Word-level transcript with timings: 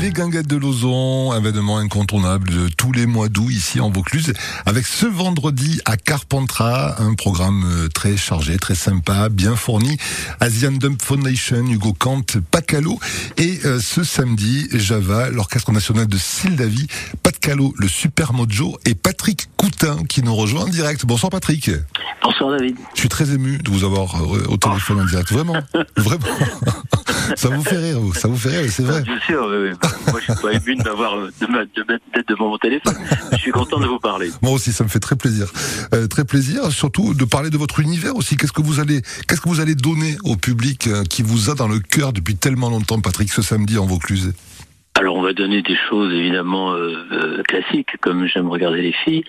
Les 0.00 0.12
Guinguettes 0.12 0.46
de 0.46 0.56
Lozon, 0.56 1.34
événement 1.36 1.78
incontournable 1.78 2.50
de 2.50 2.68
tous 2.68 2.92
les 2.92 3.06
mois 3.06 3.28
d'août 3.28 3.50
ici 3.50 3.80
en 3.80 3.90
Vaucluse, 3.90 4.32
avec 4.64 4.86
ce 4.86 5.06
vendredi 5.06 5.80
à 5.86 5.96
Carpentras, 5.96 6.94
un 7.00 7.14
programme 7.14 7.64
euh, 7.66 7.88
très 7.88 8.16
chargé, 8.16 8.58
très 8.58 8.76
sympa, 8.76 9.28
bien 9.28 9.56
fourni. 9.56 9.96
Asian 10.38 10.70
Dump 10.70 11.02
Foundation, 11.02 11.66
Hugo 11.66 11.92
Kant, 11.94 12.22
Pacalo. 12.52 13.00
Et 13.38 13.58
euh, 13.64 13.80
ce 13.80 14.04
samedi, 14.04 14.68
Java, 14.72 15.30
l'Orchestre 15.30 15.72
National 15.72 16.06
de 16.06 16.16
Sildavie, 16.16 16.86
Pacalo, 17.24 17.74
le 17.76 17.88
Super 17.88 18.32
Mojo 18.32 18.78
et 18.84 18.94
Patrick 18.94 19.48
Qui 20.08 20.22
nous 20.22 20.34
rejoint 20.34 20.62
en 20.62 20.68
direct. 20.68 21.06
Bonsoir 21.06 21.30
Patrick. 21.30 21.70
Bonsoir 22.22 22.50
David. 22.50 22.76
Je 22.94 23.00
suis 23.00 23.08
très 23.08 23.32
ému 23.32 23.58
de 23.58 23.70
vous 23.70 23.84
avoir 23.84 24.16
euh, 24.16 24.44
au 24.48 24.56
téléphone 24.56 25.00
en 25.00 25.04
direct. 25.04 25.30
Vraiment, 25.30 25.54
vraiment. 25.96 26.24
ça 27.36 27.48
vous 27.48 27.62
fait 27.62 27.76
rire, 27.76 28.00
vous. 28.00 28.12
Ça 28.12 28.26
vous 28.26 28.36
fait 28.36 28.58
rire, 28.58 28.70
c'est 28.72 28.82
vrai. 28.82 29.02
Bien 29.02 29.20
sûr, 29.20 29.46
oui, 29.48 29.70
oui. 29.70 29.88
moi 30.10 30.20
je 30.20 30.32
suis 30.32 30.42
pas 30.42 30.52
ému 30.52 30.74
d'avoir 30.76 31.16
de 31.16 32.10
d'être 32.12 32.28
devant 32.28 32.48
mon 32.48 32.58
téléphone. 32.58 32.94
Je 33.32 33.36
suis 33.36 33.52
content 33.52 33.78
de 33.78 33.86
vous 33.86 34.00
parler. 34.00 34.32
Moi 34.42 34.52
aussi, 34.52 34.72
ça 34.72 34.82
me 34.82 34.88
fait 34.88 34.98
très 34.98 35.14
plaisir, 35.14 35.46
euh, 35.94 36.08
très 36.08 36.24
plaisir. 36.24 36.72
Surtout 36.72 37.14
de 37.14 37.24
parler 37.24 37.50
de 37.50 37.56
votre 37.56 37.78
univers 37.78 38.16
aussi. 38.16 38.36
Qu'est-ce 38.36 38.52
que 38.52 38.62
vous 38.62 38.80
allez, 38.80 39.02
qu'est-ce 39.28 39.40
que 39.40 39.48
vous 39.48 39.60
allez 39.60 39.76
donner 39.76 40.16
au 40.24 40.34
public 40.34 40.88
euh, 40.88 41.04
qui 41.04 41.22
vous 41.22 41.50
a 41.50 41.54
dans 41.54 41.68
le 41.68 41.78
cœur 41.78 42.12
depuis 42.12 42.34
tellement 42.34 42.68
longtemps, 42.68 43.00
Patrick, 43.00 43.32
ce 43.32 43.42
samedi 43.42 43.78
en 43.78 43.86
Vaucluse? 43.86 44.32
Alors 44.98 45.14
on 45.14 45.22
va 45.22 45.32
donner 45.32 45.62
des 45.62 45.76
choses 45.76 46.12
évidemment 46.12 46.72
euh, 46.72 46.96
euh, 47.12 47.42
classiques, 47.44 47.96
comme 48.00 48.26
j'aime 48.26 48.48
regarder 48.48 48.82
les 48.82 48.90
filles. 48.90 49.22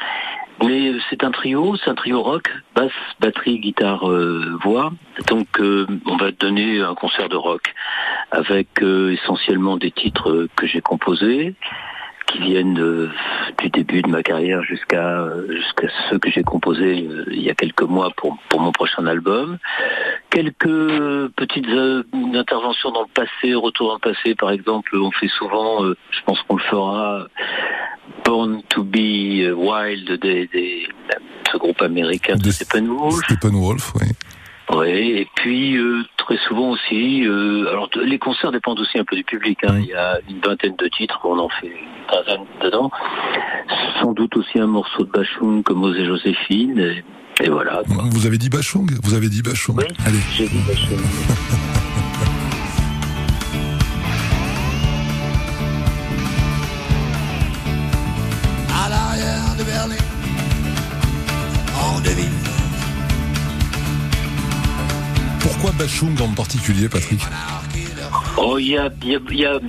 Mais 0.66 0.94
c'est 1.12 1.24
un 1.24 1.30
trio, 1.30 1.76
c'est 1.78 1.92
un 1.92 1.94
trio 1.94 2.24
rock, 2.24 2.52
basse, 2.76 2.92
batterie, 3.20 3.60
guitare, 3.60 4.10
euh, 4.10 4.58
voix. 4.64 4.92
Donc 5.28 5.60
euh, 5.60 5.86
on 6.08 6.18
va 6.18 6.32
donner 6.32 6.82
un 6.82 6.96
concert 6.96 7.30
de 7.30 7.36
rock 7.36 7.76
avec 8.32 8.82
euh, 8.82 9.12
essentiellement 9.12 9.78
des 9.78 9.92
titres 9.92 10.32
euh, 10.32 10.50
que 10.56 10.66
j'ai 10.66 10.82
composés 10.82 11.54
qui 12.26 12.40
viennent 12.40 12.80
euh, 12.80 13.12
du 13.60 13.70
début 13.70 14.02
de 14.02 14.10
ma 14.10 14.24
carrière 14.24 14.64
jusqu'à 14.64 15.22
euh, 15.22 15.52
jusqu'à 15.52 15.88
ceux 16.10 16.18
que 16.18 16.32
j'ai 16.32 16.44
composés 16.44 17.08
euh, 17.08 17.26
il 17.30 17.44
y 17.44 17.50
a 17.52 17.54
quelques 17.54 17.84
mois 17.84 18.10
pour 18.16 18.40
mon 18.60 18.72
prochain 18.72 19.06
album. 19.06 19.60
Quelques 20.30 21.32
petites 21.36 21.68
euh, 21.70 22.04
interventions 22.36 22.92
dans 22.92 23.02
le 23.02 23.08
passé, 23.14 23.56
retour 23.56 23.88
dans 23.88 23.94
le 23.96 24.14
passé 24.14 24.36
par 24.36 24.52
exemple, 24.52 24.96
on 24.96 25.12
fait 25.12 25.28
souvent, 25.28 25.84
euh, 25.84 25.98
je 26.12 26.22
pense 26.26 26.42
qu'on 26.44 26.58
le 26.58 26.64
fera, 26.64 27.26
Born 28.24 28.62
to 28.70 28.84
be 28.84 29.52
Wild 29.56 30.20
des, 30.20 30.48
des 30.48 30.88
ce 31.52 31.58
groupe 31.58 31.82
américain 31.82 32.36
de, 32.36 32.44
De 32.44 32.52
Steppenwolf. 32.52 33.24
Steppenwolf, 33.26 33.94
oui. 33.96 34.08
Oui, 34.72 35.14
et 35.18 35.28
puis 35.36 35.78
euh, 35.78 36.04
très 36.18 36.38
souvent 36.48 36.70
aussi, 36.70 37.26
euh, 37.26 37.68
alors 37.70 37.90
les 38.04 38.20
concerts 38.20 38.52
dépendent 38.52 38.80
aussi 38.80 39.00
un 39.00 39.04
peu 39.04 39.16
du 39.16 39.24
public. 39.24 39.58
Hein. 39.64 39.80
Il 39.80 39.86
y 39.86 39.94
a 39.94 40.20
une 40.30 40.40
vingtaine 40.42 40.76
de 40.76 40.88
titres, 40.88 41.20
on 41.24 41.40
en 41.40 41.50
fait 41.50 41.68
une 41.68 42.06
quinzaine 42.08 42.46
dedans. 42.62 42.92
Sans 44.00 44.14
doute 44.14 44.38
aussi 44.38 44.60
un 44.60 44.68
morceau 44.68 45.06
de 45.06 45.10
Bachung 45.10 45.64
comme 45.64 45.84
Osée 45.84 46.06
Joséphine. 46.06 46.80
Et, 46.80 47.04
et 47.42 47.50
voilà. 47.50 47.82
quoi. 47.88 48.04
Vous 48.12 48.26
avez 48.26 48.38
dit 48.38 48.50
Bachung? 48.50 48.90
Vous 49.04 49.14
avez 49.14 49.30
dit 49.30 49.42
Bachung 49.42 49.78
Oui. 49.78 49.86
Allez. 50.06 50.20
J'ai 50.36 50.48
dit 50.48 50.60
Bachung. 50.68 50.98
à 58.74 58.90
l'arrière 58.90 59.56
de 59.58 59.64
Berlin. 59.64 59.96
On 61.96 62.00
devine 62.02 62.30
Pourquoi 65.40 65.72
Bachung 65.78 66.16
en 66.22 66.30
particulier, 66.34 66.88
Patrick? 66.90 67.22
Oh, 68.38 68.58
il 68.58 68.68
y 68.70 68.78
a, 68.78 68.90
il 69.04 69.10
y 69.10 69.16
a- 69.16 69.20
il 69.32 69.40
y 69.40 69.46
a- 69.46 69.60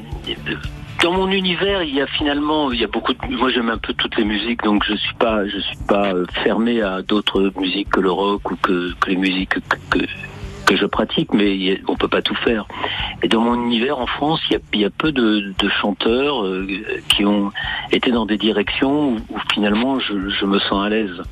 dans 1.02 1.12
mon 1.12 1.30
univers, 1.30 1.82
il 1.82 1.94
y 1.94 2.00
a 2.00 2.06
finalement, 2.06 2.72
il 2.72 2.80
y 2.80 2.84
a 2.84 2.86
beaucoup. 2.86 3.12
De, 3.12 3.18
moi, 3.36 3.50
j'aime 3.50 3.70
un 3.70 3.78
peu 3.78 3.94
toutes 3.94 4.16
les 4.16 4.24
musiques, 4.24 4.62
donc 4.62 4.84
je 4.84 4.94
suis 4.94 5.14
pas, 5.14 5.46
je 5.46 5.58
suis 5.58 5.76
pas 5.88 6.12
euh, 6.12 6.26
fermé 6.44 6.82
à 6.82 7.02
d'autres 7.02 7.52
musiques 7.56 7.90
que 7.90 8.00
le 8.00 8.10
rock 8.10 8.50
ou 8.50 8.56
que, 8.56 8.92
que 9.00 9.10
les 9.10 9.16
musiques 9.16 9.54
que, 9.90 9.98
que, 9.98 10.76
je 10.76 10.86
pratique, 10.86 11.34
mais 11.34 11.80
on 11.88 11.96
peut 11.96 12.08
pas 12.08 12.22
tout 12.22 12.36
faire. 12.36 12.66
Et 13.24 13.28
dans 13.28 13.40
mon 13.40 13.54
univers 13.54 13.98
en 13.98 14.06
France, 14.06 14.40
il 14.48 14.52
y 14.80 14.84
a, 14.84 14.86
y 14.86 14.90
peu 14.90 15.10
de, 15.10 15.52
chanteurs 15.80 16.44
euh, 16.44 16.66
qui 17.08 17.24
ont 17.24 17.50
été 17.90 18.12
dans 18.12 18.24
des 18.24 18.38
directions 18.38 19.14
où, 19.14 19.38
finalement 19.52 19.98
je, 19.98 20.28
je 20.28 20.46
me 20.46 20.60
sens 20.60 20.86
à 20.86 20.88
l'aise. 20.88 21.22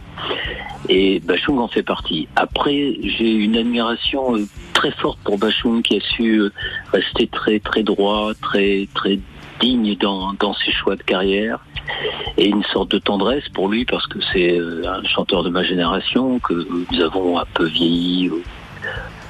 Et 0.88 1.20
Bachung 1.20 1.60
en 1.60 1.68
fait 1.68 1.84
partie. 1.84 2.26
Après, 2.34 2.96
j'ai 3.02 3.30
une 3.30 3.56
admiration 3.56 4.34
euh, 4.34 4.44
très 4.72 4.90
forte 4.90 5.20
pour 5.22 5.38
Bachung 5.38 5.82
qui 5.82 5.98
a 5.98 6.00
su 6.00 6.42
rester 6.92 7.28
très 7.28 7.60
très 7.60 7.84
droit, 7.84 8.32
très 8.42 8.88
très 8.92 9.20
digne 9.60 9.96
dans, 9.96 10.34
ses 10.64 10.72
choix 10.72 10.96
de 10.96 11.02
carrière 11.02 11.58
et 12.36 12.48
une 12.48 12.62
sorte 12.64 12.90
de 12.90 12.98
tendresse 12.98 13.48
pour 13.54 13.68
lui 13.68 13.84
parce 13.84 14.06
que 14.06 14.18
c'est 14.32 14.58
euh, 14.58 14.82
un 14.86 15.02
chanteur 15.04 15.42
de 15.42 15.50
ma 15.50 15.64
génération 15.64 16.38
que 16.38 16.54
nous 16.54 17.00
avons 17.00 17.38
un 17.38 17.44
peu 17.54 17.66
vieilli 17.66 18.28
euh, 18.28 18.42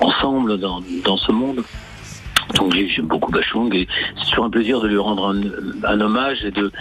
ensemble 0.01 0.59
dans, 0.59 0.83
ce 1.17 1.33
monde. 1.33 1.63
Donc 2.57 2.75
j'ai- 2.75 2.89
j'aime 2.89 3.07
beaucoup 3.07 3.31
Bachung 3.31 3.75
et 3.75 3.87
c'est 4.17 4.31
toujours 4.31 4.45
un 4.47 4.51
plaisir 4.51 4.81
de 4.81 4.89
lui 4.89 4.99
rendre 4.99 5.35
un, 5.85 6.01
hommage 6.01 6.45
et 6.45 6.51
de 6.51 6.73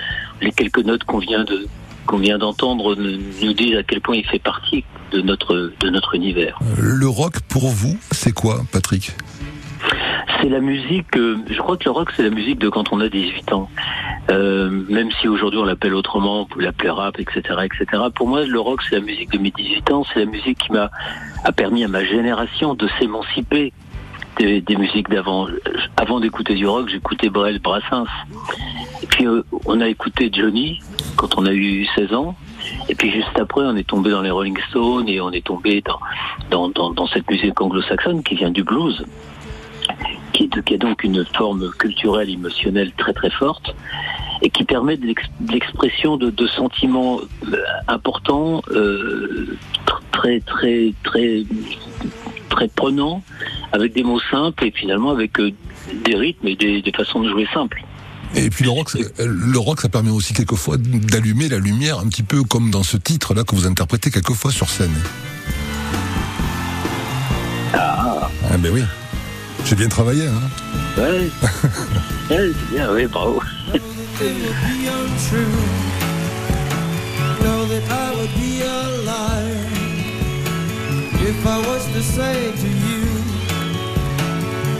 les 0.41 0.51
quelques 0.51 0.79
notes 0.79 1.03
qu'on 1.03 1.19
vient 1.19 1.43
de 1.43 1.67
qu'on 2.05 2.19
vient 2.19 2.37
d'entendre 2.37 2.95
nous 2.95 3.53
disent 3.53 3.75
à 3.75 3.83
quel 3.83 3.99
point 3.99 4.15
il 4.15 4.25
fait 4.25 4.39
partie 4.39 4.85
de 5.11 5.19
notre 5.19 5.73
de 5.81 5.89
notre 5.89 6.15
univers. 6.15 6.57
Le 6.79 7.07
rock, 7.07 7.41
pour 7.49 7.67
vous, 7.67 7.97
c'est 8.11 8.31
quoi, 8.31 8.61
Patrick? 8.71 9.11
C'est 10.41 10.49
la 10.49 10.59
musique, 10.59 11.15
euh, 11.15 11.37
je 11.49 11.57
crois 11.57 11.77
que 11.77 11.85
le 11.85 11.91
rock 11.91 12.11
c'est 12.15 12.23
la 12.23 12.29
musique 12.29 12.59
de 12.59 12.69
quand 12.69 12.91
on 12.91 12.99
a 12.99 13.07
18 13.07 13.53
ans. 13.53 13.69
Euh, 14.29 14.69
même 14.89 15.09
si 15.19 15.27
aujourd'hui 15.27 15.59
on 15.59 15.65
l'appelle 15.65 15.93
autrement, 15.93 16.41
on 16.41 16.45
peut 16.45 16.61
l'appeler 16.61 16.89
rap, 16.89 17.19
etc., 17.19 17.41
etc. 17.63 18.03
Pour 18.13 18.27
moi, 18.27 18.45
le 18.45 18.59
rock 18.59 18.81
c'est 18.83 18.95
la 18.95 19.01
musique 19.01 19.31
de 19.31 19.37
mes 19.37 19.51
18 19.51 19.91
ans, 19.91 20.03
c'est 20.13 20.19
la 20.19 20.25
musique 20.25 20.57
qui 20.59 20.71
m'a 20.71 20.91
a 21.43 21.51
permis 21.51 21.83
à 21.83 21.87
ma 21.87 22.03
génération 22.03 22.73
de 22.73 22.87
s'émanciper 22.99 23.71
des, 24.37 24.75
musiques 24.77 25.09
d'avant. 25.09 25.47
Avant 25.95 26.19
d'écouter 26.19 26.53
du 26.53 26.67
rock, 26.67 26.89
j'écoutais 26.89 27.29
Brel, 27.29 27.59
Brassens. 27.59 28.05
Et 29.01 29.07
puis 29.07 29.25
euh, 29.25 29.43
on 29.65 29.81
a 29.81 29.87
écouté 29.87 30.29
Johnny 30.31 30.79
quand 31.15 31.37
on 31.37 31.45
a 31.45 31.53
eu 31.53 31.85
16 31.95 32.13
ans. 32.13 32.35
Et 32.89 32.95
puis 32.95 33.11
juste 33.11 33.39
après, 33.39 33.61
on 33.61 33.75
est 33.75 33.87
tombé 33.87 34.11
dans 34.11 34.21
les 34.21 34.29
Rolling 34.29 34.57
Stones 34.69 35.07
et 35.07 35.21
on 35.21 35.31
est 35.31 35.45
tombé 35.45 35.81
dans, 36.51 36.69
dans 36.69 37.07
cette 37.07 37.29
musique 37.29 37.59
anglo-saxonne 37.61 38.23
qui 38.23 38.35
vient 38.35 38.51
du 38.51 38.63
blues 38.63 39.05
qui 40.37 40.43
est, 40.45 40.63
qui 40.63 40.73
est 40.75 40.77
donc 40.77 41.03
une 41.03 41.25
forme 41.35 41.71
culturelle, 41.79 42.29
émotionnelle 42.29 42.91
très 42.97 43.13
très 43.13 43.31
forte, 43.31 43.75
et 44.43 44.49
qui 44.49 44.63
permet 44.63 44.95
de 44.97 45.05
l'ex- 45.07 45.23
de 45.39 45.51
l'expression 45.51 46.15
de, 46.17 46.29
de 46.29 46.47
sentiments 46.47 47.19
euh, 47.51 47.57
importants, 47.87 48.61
euh, 48.71 49.57
tr- 49.87 50.01
très 50.11 50.39
très 50.41 50.93
très 51.03 51.43
très 52.49 52.67
prenants, 52.67 53.23
avec 53.71 53.93
des 53.93 54.03
mots 54.03 54.21
simples 54.31 54.65
et 54.65 54.71
finalement 54.71 55.09
avec 55.11 55.39
euh, 55.39 55.51
des 56.05 56.15
rythmes 56.15 56.47
et 56.47 56.55
des, 56.55 56.81
des 56.81 56.91
façons 56.91 57.21
de 57.21 57.29
jouer 57.29 57.47
simples. 57.53 57.83
Et 58.35 58.49
puis 58.49 58.63
le 58.65 58.69
rock, 58.71 58.91
le 59.19 59.57
rock, 59.57 59.79
ça 59.81 59.89
permet 59.89 60.11
aussi 60.11 60.33
quelquefois 60.33 60.75
d'allumer 60.77 61.47
la 61.49 61.59
lumière, 61.59 61.99
un 61.99 62.07
petit 62.09 62.23
peu 62.23 62.43
comme 62.43 62.69
dans 62.71 62.83
ce 62.83 62.97
titre-là 62.97 63.43
que 63.43 63.55
vous 63.55 63.65
interprétez 63.65 64.11
quelquefois 64.11 64.51
sur 64.51 64.69
scène. 64.69 64.93
Ah, 67.73 68.29
Ah 68.51 68.57
ben 68.57 68.71
oui. 68.73 68.81
J'ai 69.69 69.75
bien 69.75 69.89
travaillé, 69.89 70.27
hein. 70.27 70.49
ouais, 70.97 71.29
ouais 72.29 72.53
c'est 72.53 72.69
bien, 72.71 72.89
oui, 72.93 73.05
bravo. 73.05 73.41
it 73.73 73.81
be 74.21 74.87
untrue. 74.87 75.45
Know 77.43 77.65
that 77.65 77.83
I 77.91 78.15
would 78.15 78.33
be 78.35 78.61
a 78.61 78.87
liar 79.03 79.67
if 81.19 81.45
I 81.45 81.57
was 81.67 81.85
to 81.91 82.01
say 82.01 82.53
to 82.53 82.69
you, 82.87 83.03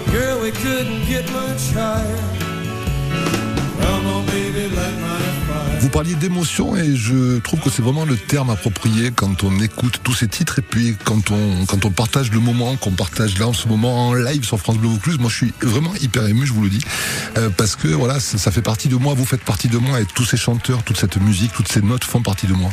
girl, 0.10 0.40
we 0.40 0.52
couldn't 0.52 1.06
get 1.06 1.30
much 1.34 1.70
higher. 1.74 2.24
Come 3.82 4.08
on, 4.08 4.26
baby, 4.28 4.70
light 4.74 5.00
my 5.02 5.20
fire. 5.20 5.27
Vous 5.80 5.90
parliez 5.90 6.16
d'émotion 6.16 6.76
et 6.76 6.96
je 6.96 7.38
trouve 7.40 7.60
que 7.60 7.70
c'est 7.70 7.84
vraiment 7.84 8.04
le 8.04 8.18
terme 8.18 8.50
approprié 8.50 9.12
quand 9.16 9.44
on 9.44 9.60
écoute 9.60 10.00
tous 10.04 10.14
ces 10.14 10.28
titres 10.28 10.60
et 10.60 10.62
puis 10.64 10.96
quand 11.04 11.30
on, 11.30 11.66
quand 11.66 11.86
on 11.86 11.92
partage 11.92 12.32
le 12.32 12.40
moment 12.40 12.76
qu'on 12.78 12.92
partage 12.92 13.38
là 13.38 13.48
en 13.48 13.54
ce 13.54 13.68
moment 13.68 14.08
en 14.08 14.14
live 14.14 14.44
sur 14.44 14.60
France 14.60 14.78
Bleu 14.78 14.90
Vaucluse. 14.90 15.20
Moi, 15.20 15.30
je 15.30 15.36
suis 15.36 15.54
vraiment 15.62 15.94
hyper 16.02 16.28
ému, 16.28 16.48
je 16.48 16.54
vous 16.54 16.64
le 16.64 16.70
dis, 16.70 16.84
euh, 17.38 17.50
parce 17.56 17.76
que 17.76 17.88
voilà, 17.90 18.20
ça, 18.20 18.38
ça 18.38 18.52
fait 18.52 18.62
partie 18.64 18.88
de 18.88 18.96
moi, 18.96 19.14
vous 19.14 19.26
faites 19.26 19.44
partie 19.44 19.68
de 19.68 19.78
moi 19.78 20.02
et 20.02 20.06
tous 20.06 20.26
ces 20.26 20.38
chanteurs, 20.38 20.84
toute 20.84 20.98
cette 20.98 21.18
musique, 21.18 21.52
toutes 21.54 21.72
ces 21.72 21.82
notes 21.82 22.04
font 22.04 22.22
partie 22.22 22.48
de 22.48 22.54
moi. 22.54 22.72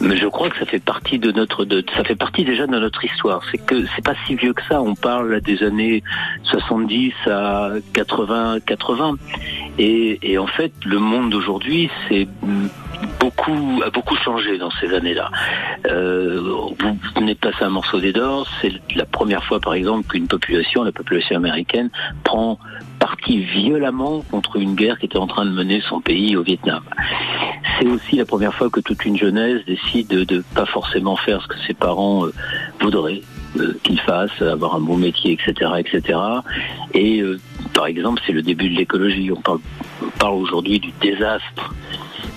Mais 0.00 0.16
je 0.16 0.26
crois 0.26 0.48
que 0.50 0.58
ça 0.58 0.66
fait 0.66 0.82
partie 0.82 1.18
de 1.18 1.32
notre, 1.32 1.64
de, 1.64 1.84
ça 1.96 2.04
fait 2.04 2.14
partie 2.14 2.44
déjà 2.44 2.66
de 2.66 2.78
notre 2.78 3.04
histoire. 3.04 3.42
C'est 3.50 3.58
que 3.58 3.84
c'est 3.94 4.04
pas 4.04 4.14
si 4.26 4.36
vieux 4.36 4.52
que 4.52 4.62
ça. 4.68 4.80
On 4.80 4.94
parle 4.94 5.40
des 5.40 5.62
années 5.62 6.02
70 6.44 7.12
à 7.26 7.70
80, 7.94 8.60
80. 8.60 9.16
Et, 9.78 10.18
et 10.22 10.38
en 10.38 10.46
fait, 10.46 10.72
le 10.84 10.98
monde 10.98 11.30
d'aujourd'hui, 11.30 11.90
c'est 12.08 12.28
beaucoup 13.20 13.80
a 13.84 13.90
beaucoup 13.90 14.16
changé 14.16 14.58
dans 14.58 14.70
ces 14.70 14.92
années-là. 14.94 15.30
Euh, 15.86 16.40
vous 16.78 16.98
venez 17.14 17.34
de 17.34 17.38
passer 17.38 17.64
un 17.64 17.70
morceau 17.70 18.00
des 18.00 18.12
Doors, 18.12 18.46
c'est 18.60 18.72
la 18.94 19.06
première 19.06 19.44
fois, 19.44 19.60
par 19.60 19.74
exemple, 19.74 20.08
qu'une 20.08 20.28
population, 20.28 20.82
la 20.82 20.92
population 20.92 21.36
américaine, 21.36 21.90
prend 22.24 22.58
parti 22.98 23.38
violemment 23.38 24.22
contre 24.30 24.56
une 24.56 24.74
guerre 24.74 24.98
qui 24.98 25.06
était 25.06 25.18
en 25.18 25.26
train 25.26 25.44
de 25.44 25.50
mener 25.50 25.80
son 25.88 26.00
pays 26.00 26.36
au 26.36 26.42
Vietnam. 26.42 26.82
C'est 27.78 27.86
aussi 27.86 28.16
la 28.16 28.24
première 28.24 28.54
fois 28.54 28.70
que 28.70 28.80
toute 28.80 29.04
une 29.04 29.16
jeunesse 29.16 29.64
décide 29.64 30.08
de 30.08 30.36
ne 30.36 30.42
pas 30.54 30.66
forcément 30.66 31.16
faire 31.16 31.40
ce 31.42 31.48
que 31.48 31.58
ses 31.66 31.74
parents 31.74 32.26
euh, 32.26 32.32
voudraient 32.80 33.22
euh, 33.58 33.78
qu'il 33.84 34.00
fasse, 34.00 34.42
avoir 34.42 34.74
un 34.74 34.80
bon 34.80 34.96
métier, 34.96 35.32
etc., 35.32 35.70
etc. 35.78 36.18
Et 36.92 37.20
euh, 37.20 37.38
par 37.74 37.86
exemple, 37.86 38.20
c'est 38.26 38.32
le 38.32 38.42
début 38.42 38.68
de 38.68 38.74
l'écologie. 38.74 39.30
On 39.30 39.40
parle, 39.40 39.60
aujourd'hui 40.34 40.80
du 40.80 40.92
désastre 41.00 41.72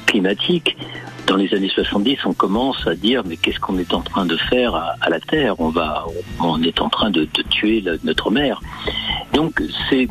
climatique 0.06 0.78
dans 1.28 1.38
les 1.38 1.54
années 1.54 1.72
70, 1.74 2.18
on 2.26 2.34
commence 2.34 2.86
à 2.88 2.96
dire 2.96 3.24
mais 3.26 3.38
qu'est-ce 3.38 3.60
qu'on 3.60 3.78
est 3.78 3.94
en 3.94 4.02
train 4.02 4.26
de 4.26 4.36
faire 4.36 4.76
à, 4.76 5.10
la 5.10 5.20
Terre? 5.20 5.60
On 5.60 5.70
va, 5.70 6.06
on 6.40 6.62
est 6.62 6.82
en 6.82 6.90
train 6.90 7.10
de, 7.10 7.28
tuer 7.50 7.84
notre 8.04 8.32
mère. 8.32 8.62
Donc 9.34 9.62
ces, 9.90 10.08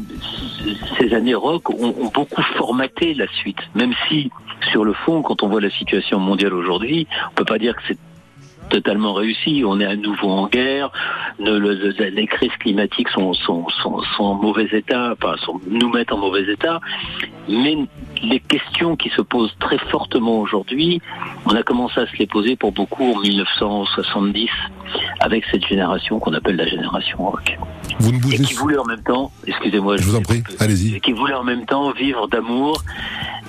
années 1.13 1.35
rock 1.35 1.71
ont, 1.71 2.11
beaucoup 2.13 2.43
formaté 2.57 3.15
la 3.15 3.27
suite, 3.29 3.59
même 3.75 3.93
si 4.09 4.31
sur 4.65 4.85
le 4.85 4.93
fond, 4.93 5.23
quand 5.23 5.43
on 5.43 5.49
voit 5.49 5.61
la 5.61 5.71
situation 5.71 6.19
mondiale 6.19 6.55
aujourd'hui, 6.55 7.07
on 7.31 7.35
peut 7.35 7.45
pas 7.45 7.59
dire 7.59 7.75
que 7.77 7.83
c'est 7.89 7.99
totalement 8.71 9.13
réussi. 9.13 9.63
On 9.67 9.79
est 9.81 9.87
à 9.87 9.97
nouveau 9.97 10.31
en 10.31 10.49
guerre. 10.49 10.91
Le, 11.39 11.59
le, 11.59 11.91
les 11.91 12.27
crises 12.27 12.55
climatiques 12.61 13.09
sont, 13.11 13.35
sont, 13.35 13.69
sont, 13.83 14.01
sont, 14.17 14.25
en 14.25 14.35
mauvais 14.35 14.69
état, 14.73 15.13
enfin, 15.13 15.35
sont, 15.45 15.61
nous 15.69 15.91
mettent 15.91 16.13
en 16.13 16.19
mauvais 16.19 16.51
état. 16.51 16.81
Mais 17.49 17.77
les 18.23 18.41
questions 18.41 18.97
qui 18.97 19.11
se 19.11 19.21
posent 19.21 19.55
très 19.59 19.79
fortement 19.79 20.41
aujourd'hui, 20.41 21.03
on 21.45 21.55
a 21.55 21.63
commencé 21.63 22.01
à 22.01 22.07
se 22.07 22.17
les 22.17 22.27
poser 22.27 22.57
pour 22.57 22.73
beaucoup 22.73 23.13
en 23.13 23.21
1970 23.21 24.49
avec 25.21 25.45
cette 25.51 25.67
génération 25.67 26.19
qu'on 26.19 26.33
appelle 26.33 26.57
la 26.57 26.67
génération 26.67 27.19
rock. 27.19 27.59
Vous 27.99 28.13
ne 28.13 28.19
bougez 28.19 28.37
Et 28.37 28.45
qui 28.45 28.55
voulait 28.55 28.79
en 28.79 28.85
même 28.85 29.03
temps, 29.03 29.33
excusez-moi, 29.47 29.97
je 29.97 30.05
vous 30.05 30.17
en 30.17 30.23
prie, 30.23 30.43
allez-y. 30.59 31.01
Qui 31.01 31.13
voulait 31.13 31.35
en 31.35 31.45
même 31.45 31.67
temps 31.67 31.91
vivre 31.93 32.29
d'amour, 32.29 32.83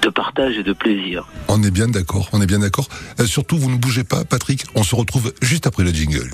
de 0.01 0.09
partage 0.09 0.57
et 0.57 0.63
de 0.63 0.73
plaisir. 0.73 1.27
On 1.47 1.61
est 1.63 1.71
bien 1.71 1.87
d'accord, 1.87 2.29
on 2.33 2.41
est 2.41 2.47
bien 2.47 2.59
d'accord. 2.59 2.87
Euh, 3.19 3.25
surtout, 3.25 3.57
vous 3.57 3.71
ne 3.71 3.77
bougez 3.77 4.03
pas, 4.03 4.23
Patrick. 4.25 4.65
On 4.75 4.83
se 4.83 4.95
retrouve 4.95 5.33
juste 5.41 5.67
après 5.67 5.83
le 5.83 5.91
jingle. 5.91 6.29